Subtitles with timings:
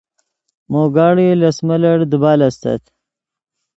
[0.71, 2.81] مو گھڑی لس ملٹ دیبال استت